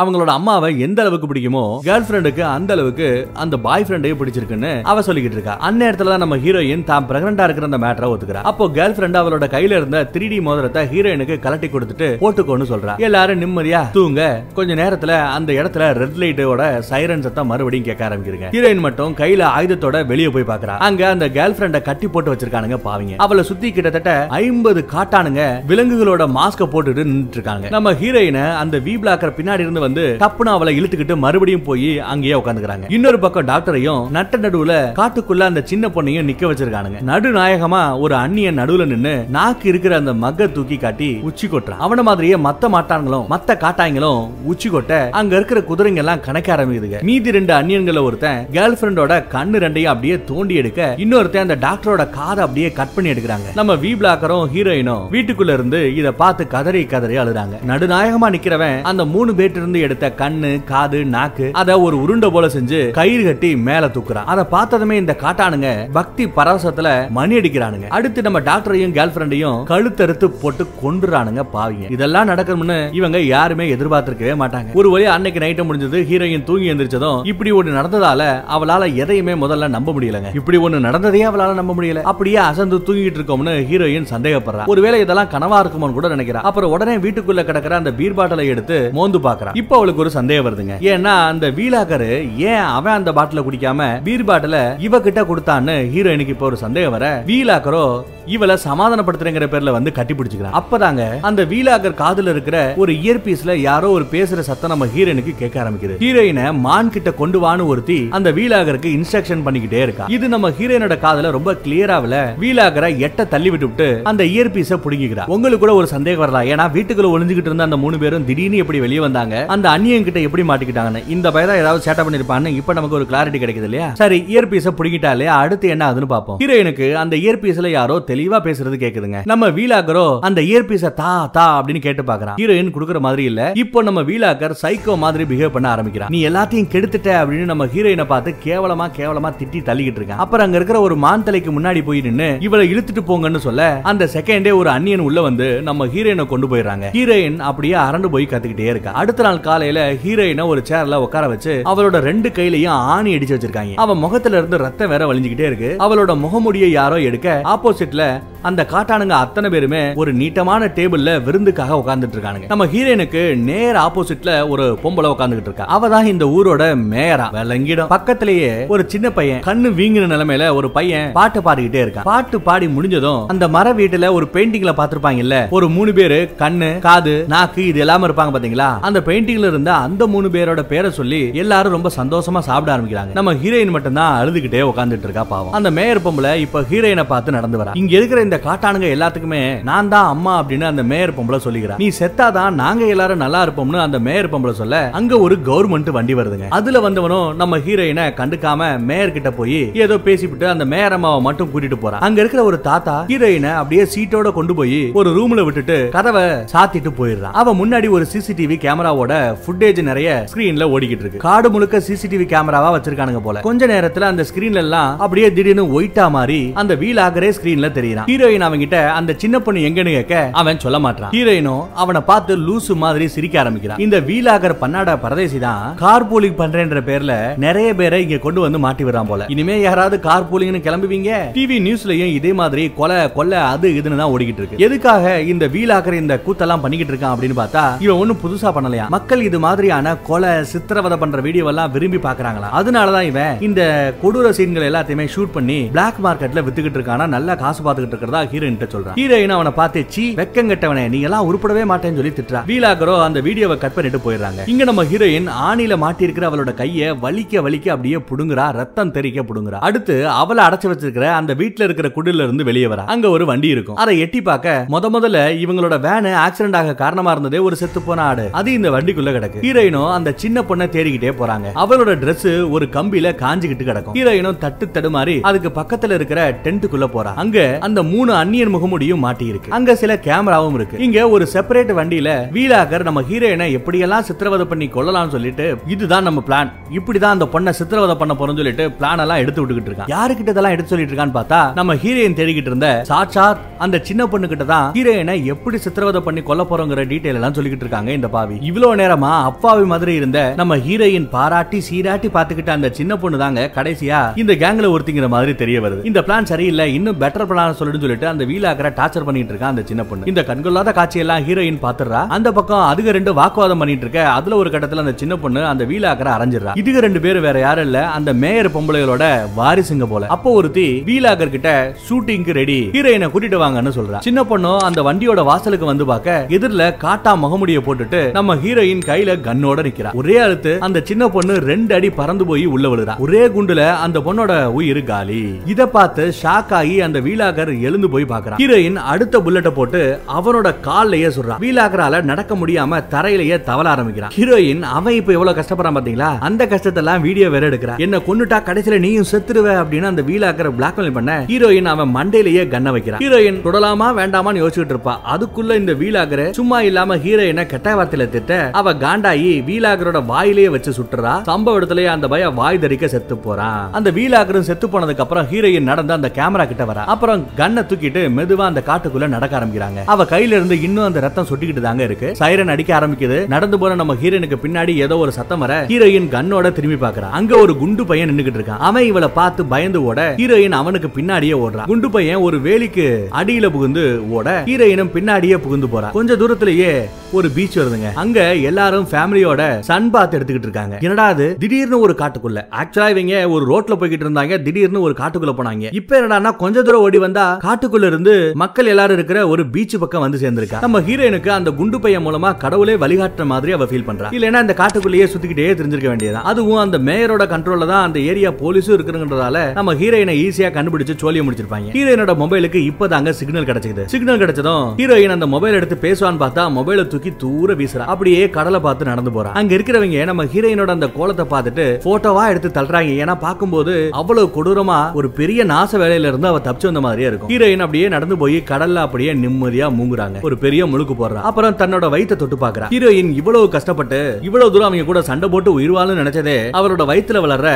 [0.00, 3.08] அவங்களோட அம்மாவை எந்த அளவுக்கு பிடிக்குமோ கேர்ள் ஃப்ரெண்டுக்கு அந்த அளவுக்கு
[3.42, 5.54] அந்த பாய் ஃப்ரெண்டையும் பிடிச்சிருக்குன்னு அவ சொல்லிக்கிட்டு இருக்கா.
[5.68, 8.42] அந்நேரத்துல தான் நம்ம ஹீரோயின் தான் பிரெக்னண்டா இருக்கிற அந்த மேட்டரை ஒத்துக்கிறா.
[8.50, 12.94] அப்போ கேர்ள் ஃப்ரெண்ட் அவளோட கையில இருந்த த்ரீ டி மோதிரத்தை ஹீரோயினுக்கு கலட்டி கொடுத்துட்டு போட்டுக்கோன்னு சொல்றா.
[13.08, 14.30] எல்லாரும் நிம்மதியா தூங்க.
[14.58, 18.48] கொஞ்ச நேரத்துல அந்த இடத்துல ரெட் லைட்டோட சைரன் சத்தம் மறுபடியும் கேட்க ஆரம்பிக்கிறீங்க.
[18.56, 23.20] ஹீரோயின் மட்டும் கையில ஆயுதத்தோட வெளியே போய் பாக்குறா அங்க அந்த கேர்ள் ஃப்ரெண்ட கட்டி போட்டு வச்சிருக்கானுங்க பாவிங்க.
[23.26, 25.44] அவளை சுத்தி கிட்டத்தட்ட ஐம்பது காட்டானுங்க
[25.74, 27.68] விலங்குகளோட மாஸ்க போட்டுட்டு நின்றுட்டு இருக்காங்க.
[27.78, 32.34] நம்ம ஹீரோயினை அந்த வி பிளாக்கர் பின்னாடி இருந்து டாக்டர் வந்து டப்புனு அவளை இழுத்துக்கிட்டு மறுபடியும் போய் அங்கேயே
[32.40, 36.98] உட்காந்துக்கிறாங்க இன்னொரு பக்கம் டாக்டரையும் நட்ட நடுவுல காட்டுக்குள்ள அந்த சின்ன பொண்ணையும் நிக்க வச்சிருக்கானுங்க.
[37.10, 41.82] நடுநாயகமா ஒரு அந்நியன் நடுவுல நின்னு நாக்கு இருக்கிற அந்த மக்க தூக்கி காட்டி உச்சி கொட்டுறான்.
[41.86, 44.22] அவன மாதிரியே மத்த மாட்டான்களும் மத்த காட்டாங்களும்
[44.52, 47.00] உச்சி கொட்ட அங்க இருக்கிற குதிரைங்க எல்லாம் கணக்க ஆரம்பிக்குதுங்க.
[47.10, 52.40] மீதி ரெண்டு அந்நியன்கள ஒருத்தன் கேர்ள் ஃபிரெண்டோட கண்ணு ரெண்டையும் அப்படியே தோண்டி எடுக்க இன்னொருத்தன் அந்த டாக்டரோட காதை
[52.46, 53.48] அப்படியே கட் பண்ணி எடுக்கிறாங்க.
[53.54, 57.56] நம்ம வி பிளாக்கரும் ஹீரோயினும் வீட்டுக்குள்ள இருந்து இத பார்த்து கதறி கதறி அழுறாங்க.
[57.70, 62.78] நடுநாயகமா நிக்கிறவன் அந்த மூணு பேர்ட்ட இருந்து எடுத்த கண்ணு காது நாக்கு அத ஒரு உருண்டை போல செஞ்சு
[62.98, 64.28] கயிறு கட்டி மேல தூக்குறான்.
[64.32, 66.88] அதை பார்த்ததுமே இந்த காட்டானுங்க பக்தி பரவசத்துல
[67.18, 67.86] மணி அடிக்கிறானுங்க.
[67.98, 71.86] அடுத்து நம்ம டாக்டரையும் கேர்ள் ஃபிரெண்டையும் கழுத்தறுத்து போட்டு கொண்டுறானுங்க பாவிங்க.
[71.96, 74.72] இதெல்லாம் நடக்கணும்னு இவங்க யாருமே எதிர்பார்த்திருக்கவே மாட்டாங்க.
[74.80, 78.22] ஒரு வழி அன்னைக்கு நைட்டு முடிஞ்சது ஹீரோயின் தூங்கி எந்திரிச்சதும் இப்படி ஒண்ணு நடந்ததால
[78.56, 80.32] அவளால எதையுமே முதல்ல நம்ப முடியலங்க.
[80.40, 82.02] இப்படி ஒண்ணு நடந்ததையே அவளால நம்ப முடியல.
[82.12, 84.66] அப்படியே அசந்து தூங்கிட்டு இருக்கோம்னு ஹீரோயின் சந்தேகப்படுறா.
[84.66, 86.40] ஒருவேளை இதெல்லாம் கனவா இருக்குமோன்னு கூட நினைக்கிறா.
[86.50, 89.52] அப்புறம் உடனே வீட்டுக்குள்ள கிடக்கிற அந்த பீர் பாட்டிலை எடுத்து மோந்து பாக்குறா.
[89.62, 90.76] இப்போ அவளுக்கு ஒரு சந்தேகம் வருதுங்க.
[90.92, 92.10] ஏன்னா அந்த வீலாகரு
[92.52, 94.56] ஏன் அவன் அந்த பாட்டில குடிக்காம பீர் பாட்டில
[94.88, 97.86] இவ கிட்ட கொடுத்தான்னு ஹீரோயினுக்கு இப்போ ஒரு சந்தேகம் வர வீலாக்கரோ
[98.34, 100.56] இவளை சமாதானப்படுத்துறங்கிற பேர்ல வந்து கட்டி பிடிச்சுக்கிறான்.
[100.58, 105.94] அப்பதாங்க அந்த வீலாகர் காதுல இருக்கிற ஒரு இயர்பீஸ்ல யாரோ ஒரு பேசுற சத்தம் நம்ம ஹீரோயினுக்கு கேட்க ஆரம்பிக்குது.
[106.02, 110.06] ஹீரோயினை மான் கிட்ட கொண்டு வான்னு ஒருத்தி அந்த வீலாகருக்கு இன்ஸ்ட்ரக்ஷன் பண்ணிக்கிட்டே இருக்கா.
[110.16, 115.26] இது நம்ம ஹீரோயினோட காதுல ரொம்ப கிளியராவில வீலாகரை எட்ட தள்ளி விட்டு அந்த இயர்பீஸ புடுங்கிக்கிறா.
[115.36, 116.48] உங்களுக்கு கூட ஒரு சந்தேகம் வரலாம்.
[116.52, 119.34] ஏன்னா வீட்டுக்குள்ள ஒளிஞ்சுக்கிட்டு இருந்த அந்த மூணு பேரும் திடீர்னு எப்படி வெளியே வந்தாங்க?
[119.54, 121.04] அந்த அந்நியன் கிட்ட எப்படி மாட்டிக்கிட்டாங்கன்னு?
[121.16, 123.90] இந்த பயதா ஏதாவது சேட்டை பண்ணிருப்பான்னு இப்ப நமக்கு ஒரு கிளாரிட்டி கிடைக்குது இல்லையா?
[124.02, 126.40] சரி இயர் பீஸை புடுங்கிட்டாலே அடுத்து என்ன ஆகுதுன்னு பார்ப்போம்.
[126.44, 129.20] ஹீரோயினுக்கு அந்த இயர் பீஸ்ல யாரோ தெளிவா பேசுறது கேக்குதுங்க.
[129.34, 132.36] நம்ம வீலாக்கரோ அந்த இயர் இயர்பீஸ தா தா அப்படின்னு கேட்டு பாக்குறான்.
[132.40, 133.42] ஹீரோயின் கொடுக்குற மாதிரி இல்ல.
[133.62, 136.10] இப்போ நம்ம வீலாக்கர் சைக்கோ மாதிரி பிஹேவ் பண்ண ஆரம்பிக்கிறான்.
[136.14, 140.20] நீ எல்லாத்தையும் கெடுத்துட்ட அப்படின்னு நம்ம ஹீரோயினை பார்த்து கேவலமா கேவலமா திட்டி தள்ளிக்கிட்டு இருக்கான்.
[140.24, 144.52] அப்புறம் அங்க இருக்கிற ஒரு மான் தலைக்கு முன்னாடி போய் நின்னு இவளை இழுத்துட்டு போங்கன்னு சொல்ல அந்த செகண்டே
[144.60, 146.88] ஒரு அந்நியன் உள்ள வந்து நம்ம ஹீரோயினை கொண்டு போயிடுறாங்க.
[146.98, 148.92] ஹீரோயின் அப்படியே அரண்டு போய் கத்துக்கிட்டே இருக்கா.
[149.02, 153.74] அடுத்த நாள் காலையில ஹீரோயினை ஒரு சேர்ல உட்கார வச்சு அவளோட ரெண்டு கையிலையும் ஆணி அடிச்சு வச்சிருக்காங்க.
[153.74, 155.76] அவன் முகத்துல இருந்து ரத்தம் வேற வழிஞ்சுக்கிட்டே இருக்கு.
[155.78, 158.04] அவளோட முகமுடியை யாரோ எடுக்க ஆப்போசிட்ல
[158.48, 162.48] அந்த காட்டானுங்க அத்தனை பேருமே ஒரு நீட்டமான டேபிள்ல விருந்துக்காக உட்கார்ந்துட்டு இருக்கானுங்க.
[162.48, 165.66] நம்ம ஹீரோனுக்கு நேர் ஆப்போசிட்ல ஒரு பொம்பளை உட்கார்ந்துகிட்டு இருக்கா.
[165.76, 167.26] அவ தான் இந்த ஊரோட மேயரா.
[167.36, 167.90] விளங்கிடும்.
[167.94, 172.08] பக்கத்திலேயே ஒரு சின்ன பையன் கண்ணு வீங்கின நிலைமையில ஒரு பையன் பாட்டு பாடிக்கிட்டே இருக்கான்.
[172.10, 177.66] பாட்டு பாடி முடிஞ்சதும் அந்த மர வீட்டுல ஒரு பெயிண்டிங்ல பாத்திருப்பாங்கல்ல ஒரு மூணு பேரு கண்ணு காது நாக்கு
[177.66, 178.70] இது எல்லாமே இருப்பாங்க பாத்தீங்களா?
[178.80, 183.12] அந்த பெயிண்டிங்ல இருந்த அந்த மூணு பேரோட பேரை சொல்லி எல்லாரும் ரொம்ப சந்தோஷமா சாப்பிட ஆரம்பிக்கிறாங்க.
[183.12, 185.52] நம்ம ஹீரோயின் மட்டும் தான் அழுதுகிட்டே உட்கார்ந்துட்டு இருக்கா பாவம்.
[185.52, 187.72] அந்த மேயர் பொம்பளை இப்ப ஹீரோயினை பார்த்து நடந்து வரா.
[187.74, 192.54] இங்க இருக்கிற இந்த காட்டானுங்க எல்லாத்துக்குமே நான் தான் அம்மா அப்படின்னு அந்த மேயர் பொம்பளை சொல்லிக்கிறேன் நீ செத்தாதான்
[192.60, 196.46] நாங்க எல்லாரும் நல்லா இருப்போம்னு அந்த மேயர் பொம்பளை சொல்ல அங்க ஒரு கவர்மெண்ட் வண்டி வருதுங்க.
[196.58, 201.78] அதுல வந்தவனும் நம்ம ஹீரோயினை கண்டுக்காம மேயர் கிட்ட போய் ஏதோ பேசிவிட்டு அந்த மேயர் அம்மாவை மட்டும் கூட்டிட்டு
[201.82, 206.24] போறான் அங்க இருக்கிற ஒரு தாத்தா ஹீரோயினை அப்படியே சீட்டோட கொண்டு போய் ஒரு ரூம்ல விட்டுட்டு கதவை
[206.54, 209.12] சாத்திட்டு போயிடுறான் அவன் முன்னாடி ஒரு சிசிடிவி கேமராவோட
[209.42, 211.22] ஃபுட்டேஜ் நிறைய ஸ்கிரீன்ல ஓடிக்கிட்டு இருக்கு.
[211.26, 213.44] காடு முழுக்க சிசிடிவி கேமராவா வச்சிருக்கானுங்க போல.
[213.50, 218.08] கொஞ்ச நேரத்துல அந்த ஸ்கிரீன்ல எல்லாம் அப்படியே திடீர்னு ஒயிட்டா மாறி அந்த வீல் ஆகரே ஸ்கிரீன்ல தெரியுறான்.
[218.22, 223.06] ஹீரோயின் அவங்கிட்ட அந்த சின்ன பொண்ணு எங்கன்னு கேட்க அவன் சொல்ல மாட்டான் ஹீரோயினும் அவனை பார்த்து லூசு மாதிரி
[223.14, 223.80] சிரிக்க ஆரம்பிக்கிறான்.
[223.84, 227.14] இந்த வீலாகர் பன்னாட பரதேசி தான் கார் பூலிங் பண்றேன்ற பேர்ல
[227.44, 229.26] நிறைய பேரை இங்க கொண்டு வந்து மாட்டி விடுறான் போல.
[229.34, 231.10] இனிமே யாராவது கார் பூலிங்னு கிளம்புவீங்க?
[231.38, 234.62] டிவி நியூஸ்லயும் இதே மாதிரி கொலை கொலை அது இதுன்னு தான் ஓடிக்கிட்டு இருக்கு.
[234.66, 239.40] எதுக்காக இந்த வீலாகர் இந்த கூத்தெல்லாம் பண்ணிக்கிட்டு இருக்கான் அப்படின்னு பார்த்தா இவன் ஒண்ணும் புதுசா பண்ணலையா மக்கள் இது
[239.46, 243.60] மாதிரியான கொலை சித்திரவதை பண்ற வீடியோ எல்லாம் விரும்பி பாக்குறாங்களா அதனாலதான் இவன் இந்த
[244.04, 248.58] கொடூர சீன்கள் எல்லாத்தையுமே ஷூட் பண்ணி பிளாக் மார்க்கெட்ல வித்துக்கிட்டு இருக்கானா நல்லா காசு பார்த்துக்கிட்டு இருக்கிறதா சொல்றதா ஹீரோயின்
[248.74, 252.40] சொல்றான் ஹீரோயின் அவனை பார்த்து வெக்கம் வெக்கங்கெட்டவனே நீ எல்லாம் உருப்படவே மாட்டேன்னு சொல்லி திட்டுறா.
[252.50, 254.40] வீலாகரோ அந்த வீடியோவை கட் பண்ணிட்டு போயிடுறாங்க.
[254.52, 259.60] இங்க நம்ம ஹீரோயின் ஆணில மாட்டிருக்கிற அவளோட கையை வலிக்க வலிக்க அப்படியே புடுங்குறா ரத்தம் தெரிக்க புடுங்குறா.
[259.68, 262.84] அடுத்து அவளை அடைச்சு வச்சிருக்கிற அந்த வீட்டுல இருக்கிற குடில இருந்து வெளியே வரா.
[262.94, 263.78] அங்க ஒரு வண்டி இருக்கும்.
[263.84, 268.26] அதை எட்டி பார்க்க முத முதல்ல இவங்களோட வேனு ஆக்சிடென்ட் ஆக காரணமா இருந்ததே ஒரு செத்து போன ஆடு.
[268.40, 269.42] அது இந்த வண்டிக்குள்ள கிடக்கு.
[269.46, 271.48] ஹீரோயினும் அந்த சின்ன பொண்ணை தேடிக்கிட்டே போறாங்க.
[271.62, 273.96] அவளோட ட்ரெஸ் ஒரு கம்பியில காஞ்சுகிட்டு கிடக்கும்.
[273.98, 277.12] ஹீரோயினும் தட்டு தடுமாறி அதுக்கு பக்கத்துல இருக்கிற டென்ட்டுக்குள்ள போறா.
[277.22, 279.48] அங்க அந்த மூணு அந்நியன் முகமுடியும் மாட்டியிருக்கு.
[279.48, 280.78] அங்க சில கேமராவும் இருக்கு.
[280.78, 286.50] இங்க ஒரு செப்பரேட் வண்டியில வீலாகர் நம்ம ஹீரோயினை எப்படியெல்லாம் சித்திரவதை பண்ணி கொள்ளலாம்னு சொல்லிட்டு இதுதான் நம்ம பிளான்
[286.78, 289.90] இப்படிதான் அந்த பொண்ணை சித்திரவதை பண்ண போறோம்னு சொல்லிட்டு பிளான் எல்லாம் எடுத்து விட்டுக்கிட்டு இருக்கான்.
[289.94, 294.44] யாருக்கிட்ட இதெல்லாம் எடுத்து சொல்லிட்டு இருக்கான்னு பார்த்தா நம்ம ஹீரோயின் தேடிக்கிட்டு இருந்த சாட்சாத் அந்த சின்ன பொண்ணு கிட்ட
[294.44, 298.38] தான் ஹீரோயினை எப்படி சித்திரவதை பண்ணி கொல்ல போறோங்கிற டீட்டெயில் எல்லாம் சொல்லிக்கிட்டு இருக்காங்க இந்த பாவி.
[298.40, 304.00] இவ்வளவு நேரமா அப்பாவி மாதிரி இருந்த நம்ம ஹீரோயின் பாராட்டி சீராட்டி பாத்துக்கிட்ட அந்த சின்ன பொண்ணு தாங்க கடைசியா
[304.16, 305.84] இந்த கேங்ல ஒருத்திங்கிற மாதிரி தெரிய வருது.
[305.84, 309.82] இந்த பிளான் சரியில்லை இன்னும் பெட்டர் பிளான் சொல்லிட்டு சொல்லிட்டு அந்த வீலாக்கரை டார்ச்சர் பண்ணிட்டு இருக்கான் அந்த சின்ன
[309.84, 310.08] பொண்ணு.
[310.10, 312.00] இந்த கண்கொள்ளாத காட்சியெல்லாம் ஹீரோயின் பாத்துறா?
[312.16, 314.00] அந்த பக்கம் அதுக ரெண்டு வாக்குவாதம் பண்ணிட்டு இருக்க.
[314.18, 316.52] அதுல ஒரு கட்டத்துல அந்த சின்ன பொண்ணு அந்த வீலாக்கரை அரைஞ்சிடறா.
[316.62, 317.78] இதுக ரெண்டு பேரும் வேற யாரும் இல்ல.
[317.98, 319.04] அந்த மேயர் பொம்பளைகளோட
[319.38, 320.06] வாரிசுங்க போல.
[320.16, 321.50] அப்போ ஒருத்தி வீலாக்கர் கிட்ட
[321.88, 324.00] ஷூட்டிங்க்கு ரெடி ஹீரோயினை கூட்டிட்டு வாங்கன்னு சொல்றா.
[324.08, 329.60] சின்ன பொண்ணும் அந்த வண்டியோட வாசலுக்கு வந்து பார்க்க எதிரில காட்டா முகமுடிய போட்டுட்டு நம்ம ஹீரோயின் கையில கண்ணோட
[329.68, 329.92] நிக்கிறா.
[330.02, 332.96] ஒரே அழுத்து அந்த சின்ன பொண்ணு ரெண்டு அடி பறந்து போய் உள்ள விழுறா.
[332.98, 335.22] ஒரே குண்டுல அந்த பொண்ணோட உயிர் காலி.
[335.52, 339.80] இத பார்த்து ஷாக் ஆகி அந்த வீலாகர் எழுந்து போய் பாக்குறான் ஹீரோயின் அடுத்த புல்லட்டை போட்டு
[340.18, 341.42] அவனோட கால்லயே சுடுறான்.
[341.44, 344.12] வீலாகரால நடக்க முடியாம தரையிலேயே தவள ஆரம்பிக்கிறான்.
[344.18, 346.10] ஹீரோயின் அவன் இப்ப எவ்வளவு கஷ்டப்படுறான் பாத்தீங்களா?
[346.28, 351.12] அந்த கஷ்டத்தெல்லாம் வீடியோ வேற எடுக்கிறா என்ன கொண்டுட்டா கடைசியில நீயும் செத்துருவ அப்படின்னு அந்த வீலாகரை பிளாக்மெயில் பண்ண
[351.28, 353.00] ஹீரோயின் அவன் மண்டையிலேயே கண்ண வைக்கிறான்.
[353.04, 354.94] ஹீரோயின் தொடலாமா வேண்டாமான்னு யோசிச்சுட்டு இருப்பா.
[355.14, 361.14] அதுக்குள்ள இந்த வீலாகர் சும்மா இல்லாம ஹீரோயினை கெட்ட வார்த்தையில திட்ட அவ காண்டாயி வீலாகரோட வாயிலேயே வச்சு சுட்டுறா.
[361.30, 363.62] சம்பவ இடத்துலயே அந்த பய வாய் தரிக்க செத்து போறான்.
[363.72, 366.84] அந்த வீலாகரும் செத்து போனதுக்கு அப்புறம் ஹீரோயின் நடந்து அந்த கேமரா கிட்ட வரா.
[366.94, 369.80] அப்புறம் கண்ணை சைரனை தூக்கிட்டு மெதுவா அந்த காட்டுக்குள்ள நடக்க ஆரம்பிக்கிறாங்க.
[369.84, 372.16] அவ கையில இருந்து இன்னும் அந்த ரத்தம் சொட்டிக்கிட்டு தாங்க இருக்கு.
[372.18, 373.28] சைரன் அடிக்க ஆரம்பிக்குது.
[373.28, 377.10] நடந்து போற நம்ம ஹீரோனுக்கு பின்னாடி ஏதோ ஒரு சத்தம் வர ஹீரோயின் கண்ணோட திரும்பி பாக்குறா.
[377.10, 378.58] அங்க ஒரு குண்டு பையன் நின்னுகிட்டு இருக்கான்.
[378.58, 384.00] அவன் இவளை பார்த்து பயந்து ஓட ஹீரோயின் அவனுக்கு பின்னாடியே ஓடுறான் குண்டு பையன் ஒரு வேலிக்கு அடியில புகுந்து
[384.10, 385.90] ஓட ஹீரோயினும் பின்னாடியே புகுந்து போறா.
[385.90, 387.92] கொஞ்ச தூரத்திலேயே ஒரு பீச் வருதுங்க.
[387.94, 390.78] அங்க எல்லாரும் ஃபேமிலியோட சன் பாத் எடுத்துக்கிட்டு இருக்காங்க.
[390.80, 391.36] என்னடா அது?
[391.38, 392.40] திடீர்னு ஒரு காட்டுக்குள்ள.
[392.50, 394.42] ஆக்சுவலா இவங்க ஒரு ரோட்ல போய்கிட்டு இருந்தாங்க.
[394.42, 395.74] திடீர்னு ஒரு காட்டுக்குள்ள போனாங்க.
[395.74, 398.12] இப்ப என்னடா கொஞ்ச தூரம் ஓடி வந்தா காட்டுக்குள்ள இருந்து
[398.42, 400.58] மக்கள் எல்லாரும் இருக்கிற ஒரு பீச் பக்கம் வந்து சேர்ந்திருக்கா.
[400.64, 404.08] நம்ம ஹீரோயினுக்கு அந்த குண்டு பையன் மூலமா கடவுளே வழிகாட்டுற மாதிரி அவ ஃபீல் பண்றா.
[404.16, 409.42] இல்லைன்னா இந்த காட்டுக்குள்ளேயே சுத்திக்கிட்டே தெரிஞ்சிருக்க வேண்டியதான் அதுவும் அந்த மேயரோட கண்ட்ரோல்ல தான் அந்த ஏரியா போலீஸும் இருக்குங்கிறதால
[409.58, 411.68] நம்ம ஹீரோயினை ஈஸியா கண்டுபிடிச்சு சோழிய முடிச்சிருப்பாங்க.
[411.76, 417.12] ஹீரோயினோட மொபைலுக்கு இப்பதாங்க சிக்னல் கிடைச்சது சிக்னல் கிடைச்சதும் ஹீரோயின் அந்த மொபைல் எடுத்து பேசுவான்னு பார்த்தா மொபைலை தூக்கி
[417.24, 417.86] தூர வீசுறா.
[417.94, 419.32] அப்படியே கடலை பார்த்து நடந்து போறா.
[419.42, 422.96] அங்க இருக்கிறவங்க நம்ம ஹீரோயினோட அந்த கோலத்தை பார்த்துட்டு போட்டோவா எடுத்து தள்ளுறாங்க.
[423.04, 427.30] ஏன்னா பார்க்கும்போது அவ்வளவு கொடூரமா ஒரு பெரிய நாச வேலையில இருந்து அவ தப்பிச்சு வந்த மாதிரியே இருக்கும்.
[427.42, 430.18] ஹீரோயின் அப்படியே நடந்து போய் கடல்ல அப்படியே நிம்மதியா மூங்குறாங்க.
[430.26, 431.20] ஒரு பெரிய முழுக்கு போடுறா.
[431.28, 432.66] அப்புறம் தன்னோட வயித்தை தொட்டு பாக்குறா.
[432.74, 437.48] ஹீரோயின் இவ்வளவு கஷ்டப்பட்டு இவ்வளவு தூரம் அவங்க கூட சண்டை போட்டு உயிர் வாழும் நினைச்சதே அவரோட வயித்துல வளர்ற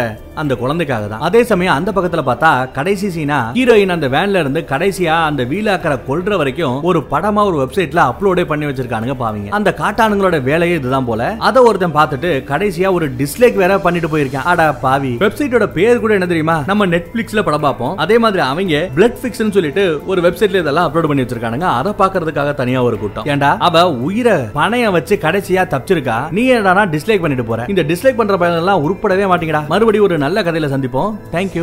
[0.42, 1.22] அந்த குழந்தைக்காக தான்.
[1.28, 6.36] அதே சமயம் அந்த பக்கத்துல பார்த்தா கடைசி சீனா ஹீரோயின் அந்த வேன்ல இருந்து கடைசியா அந்த வீலாக்கரை கொல்ற
[6.42, 9.52] வரைக்கும் ஒரு படமா ஒரு வெப்சைட்ல அப்லோடே பண்ணி வச்சிருக்கானுங்க பாவீங்க.
[9.60, 11.30] அந்த காட்டானுங்களோட வேலையே இதுதான் போல.
[11.50, 14.48] அதை ஒருத்தன் பார்த்துட்டு கடைசியா ஒரு டிஸ்லைக் வேற பண்ணிட்டு போயிருக்கேன்.
[14.54, 15.14] அடா பாவி.
[15.24, 16.58] வெப்சைட்டோட பேர் கூட என்ன தெரியுமா?
[16.72, 17.96] நம்ம நெட்ஃபிளிக்ஸ்ல படம் பார்ப்போம்.
[18.06, 21.68] அதே மாதிரி அவங்க பிளட் ஃபிக்ஸ்னு சொல்லிட்டு ஒரு வெப்சைட்ல இதெல்லாம் அப்லோட் பண்ணி வச்சிருக்கானுங்க.
[21.78, 23.24] அதை பாக்குறதுக்காக தனியா ஒரு கூட்டம்.
[23.24, 26.16] ஏன்டா அவ உயிரை பணைய வச்சு கடைசியா தப்பிச்சிருக்கா.
[26.30, 27.64] நீ என்னடா டிஸ்லைக் பண்ணிட்டு போற.
[27.68, 29.66] இந்த டிஸ்லைக் பண்ற பயன் எல்லாம் உருப்படவே மாட்டீங்கடா.
[29.68, 31.12] மறுபடியும் ஒரு நல்ல கதையில சந்திப்போம்.
[31.32, 31.54] தேங்க்யூ